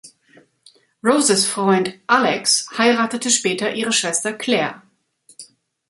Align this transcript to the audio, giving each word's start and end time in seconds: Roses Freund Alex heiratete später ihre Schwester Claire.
Roses 1.03 1.45
Freund 1.47 1.93
Alex 2.07 2.65
heiratete 2.75 3.29
später 3.29 3.75
ihre 3.75 3.91
Schwester 3.91 4.33
Claire. 4.33 4.81